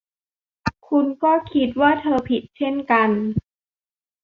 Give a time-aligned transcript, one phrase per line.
[0.87, 3.09] คุณก็คิดว่าเธอผิดเช่นกัน